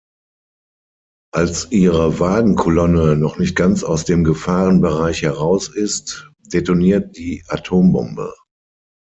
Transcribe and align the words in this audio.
Als 1.31 1.67
ihre 1.71 2.17
Wagenkolonne 2.19 3.15
noch 3.15 3.37
nicht 3.37 3.55
ganz 3.55 3.83
aus 3.83 4.03
dem 4.03 4.23
Gefahrenbereich 4.23 5.21
heraus 5.21 5.67
ist, 5.67 6.27
detoniert 6.39 7.15
die 7.17 7.43
Atombombe. 7.49 8.33